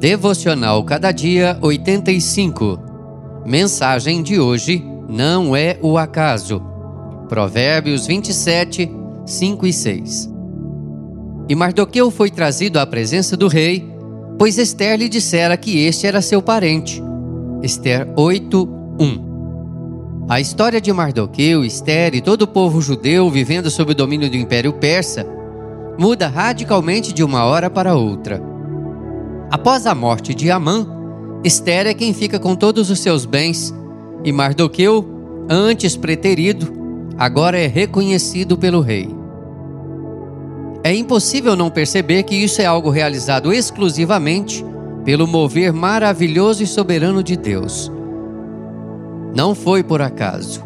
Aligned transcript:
Devocional 0.00 0.82
Cada 0.82 1.12
Dia 1.12 1.58
85. 1.60 3.42
Mensagem 3.44 4.22
de 4.22 4.40
hoje 4.40 4.82
não 5.06 5.54
é 5.54 5.78
o 5.82 5.98
acaso. 5.98 6.62
Provérbios 7.28 8.06
27, 8.06 8.90
5 9.26 9.66
e 9.66 9.72
6. 9.74 10.32
E 11.50 11.54
Mardoqueu 11.54 12.10
foi 12.10 12.30
trazido 12.30 12.80
à 12.80 12.86
presença 12.86 13.36
do 13.36 13.46
rei, 13.46 13.86
pois 14.38 14.56
Esther 14.56 14.98
lhe 14.98 15.06
dissera 15.06 15.54
que 15.54 15.84
este 15.84 16.06
era 16.06 16.22
seu 16.22 16.40
parente. 16.40 17.02
Esther 17.62 18.10
8, 18.16 18.68
1. 18.98 20.26
A 20.30 20.40
história 20.40 20.80
de 20.80 20.90
Mardoqueu, 20.94 21.62
Esther 21.62 22.14
e 22.14 22.22
todo 22.22 22.42
o 22.42 22.48
povo 22.48 22.80
judeu 22.80 23.28
vivendo 23.28 23.70
sob 23.70 23.92
o 23.92 23.94
domínio 23.94 24.30
do 24.30 24.36
Império 24.38 24.72
Persa 24.72 25.26
muda 25.98 26.26
radicalmente 26.26 27.12
de 27.12 27.22
uma 27.22 27.44
hora 27.44 27.68
para 27.68 27.94
outra. 27.94 28.49
Após 29.50 29.86
a 29.86 29.94
morte 29.94 30.34
de 30.34 30.50
Amã, 30.50 30.86
Esther 31.42 31.86
é 31.86 31.94
quem 31.94 32.14
fica 32.14 32.38
com 32.38 32.54
todos 32.54 32.90
os 32.90 33.00
seus 33.00 33.24
bens 33.24 33.74
e 34.24 34.32
Mardoqueu, 34.32 35.04
antes 35.48 35.96
preterido, 35.96 36.72
agora 37.18 37.58
é 37.58 37.66
reconhecido 37.66 38.56
pelo 38.56 38.80
rei. 38.80 39.08
É 40.84 40.94
impossível 40.94 41.56
não 41.56 41.70
perceber 41.70 42.22
que 42.22 42.34
isso 42.34 42.62
é 42.62 42.66
algo 42.66 42.90
realizado 42.90 43.52
exclusivamente 43.52 44.64
pelo 45.04 45.26
mover 45.26 45.72
maravilhoso 45.72 46.62
e 46.62 46.66
soberano 46.66 47.22
de 47.22 47.36
Deus 47.36 47.90
não 49.34 49.54
foi 49.54 49.82
por 49.82 50.02
acaso. 50.02 50.62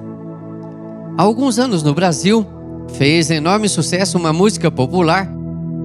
Há 1.16 1.22
alguns 1.22 1.58
anos 1.58 1.82
no 1.82 1.94
Brasil, 1.94 2.46
fez 2.94 3.30
enorme 3.30 3.68
sucesso 3.68 4.18
uma 4.18 4.32
música 4.32 4.70
popular 4.70 5.30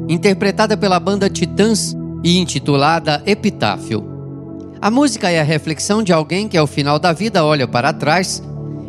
interpretada 0.07 0.75
pela 0.75 0.99
banda 0.99 1.29
Titãs 1.29 1.95
e 2.23 2.37
intitulada 2.37 3.21
Epitáfio. 3.25 4.03
A 4.81 4.89
música 4.89 5.29
é 5.29 5.39
a 5.39 5.43
reflexão 5.43 6.01
de 6.01 6.13
alguém 6.13 6.47
que 6.47 6.57
ao 6.57 6.67
final 6.67 6.97
da 6.97 7.11
vida 7.11 7.43
olha 7.43 7.67
para 7.67 7.91
trás 7.91 8.41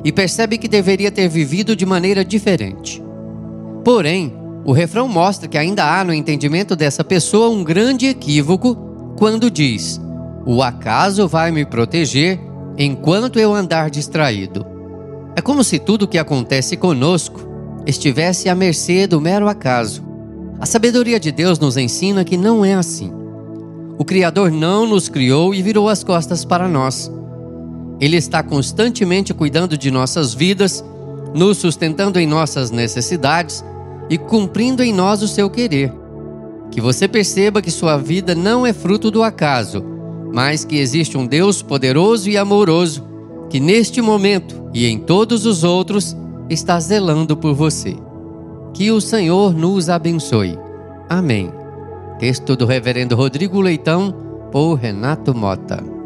e 0.05 0.13
percebe 0.13 0.57
que 0.57 0.69
deveria 0.69 1.11
ter 1.11 1.29
vivido 1.29 1.75
de 1.75 1.85
maneira 1.85 2.25
diferente. 2.25 3.03
Porém, 3.85 4.33
o 4.65 4.73
refrão 4.73 5.09
mostra 5.09 5.49
que 5.49 5.59
ainda 5.59 5.85
há 5.85 6.05
no 6.05 6.13
entendimento 6.13 6.77
dessa 6.77 7.03
pessoa 7.03 7.49
um 7.49 7.65
grande 7.65 8.07
equívoco 8.07 8.77
quando 9.19 9.51
diz: 9.51 10.01
O 10.47 10.63
acaso 10.63 11.27
vai 11.27 11.51
me 11.51 11.65
proteger 11.65 12.39
enquanto 12.79 13.39
eu 13.39 13.53
andar 13.53 13.91
distraído. 13.91 14.65
É 15.35 15.41
como 15.41 15.65
se 15.65 15.79
tudo 15.79 16.03
o 16.03 16.09
que 16.09 16.19
acontece 16.19 16.77
conosco 16.77 17.49
estivesse 17.87 18.49
à 18.49 18.55
mercê 18.55 19.07
do 19.07 19.21
mero 19.21 19.49
acaso. 19.49 20.10
A 20.61 20.67
sabedoria 20.67 21.19
de 21.19 21.33
Deus 21.33 21.59
nos 21.59 21.79
ensina 21.79 22.23
que 22.23 22.37
não 22.37 22.63
é 22.63 22.75
assim. 22.75 23.11
O 23.97 24.05
Criador 24.05 24.51
não 24.51 24.87
nos 24.87 25.09
criou 25.09 25.55
e 25.55 25.63
virou 25.63 25.89
as 25.89 26.05
costas 26.05 26.45
para 26.45 26.69
nós. 26.69 27.11
Ele 27.99 28.19
está 28.19 28.43
constantemente 28.43 29.33
cuidando 29.33 29.77
de 29.79 29.91
nossas 29.91 30.35
vidas, 30.35 30.85
nos 31.35 31.57
sustentando 31.57 32.19
em 32.21 32.27
nossas 32.27 32.71
necessidades 32.71 33.65
e 34.11 34.19
cumprindo 34.19 34.83
em 34.83 34.93
nós 34.93 35.23
o 35.23 35.29
seu 35.29 35.49
querer. 35.49 35.93
Que 36.71 36.81
você 36.81 37.09
perceba 37.09 37.63
que 37.63 37.71
sua 37.71 37.97
vida 37.97 38.35
não 38.35 38.67
é 38.67 38.75
fruto 38.75 39.11
do 39.11 39.23
acaso, 39.23 39.83
mas 40.33 40.63
que 40.63 40.77
existe 40.77 41.17
um 41.17 41.27
Deus 41.27 41.63
poderoso 41.63 42.29
e 42.29 42.37
amoroso 42.37 43.03
que 43.49 43.59
neste 43.59 44.03
momento 44.03 44.69
e 44.75 44.87
em 44.87 44.99
todos 44.99 45.47
os 45.47 45.65
outros 45.65 46.15
está 46.51 46.79
zelando 46.79 47.35
por 47.35 47.55
você. 47.55 47.97
Que 48.73 48.91
o 48.91 49.01
Senhor 49.01 49.55
nos 49.55 49.89
abençoe. 49.89 50.59
Amém. 51.09 51.53
Texto 52.19 52.57
do 52.57 52.67
Reverendo 52.67 53.17
Rodrigo 53.17 53.61
Leitão, 53.61 54.13
por 54.53 54.75
Renato 54.75 55.35
Mota. 55.35 56.00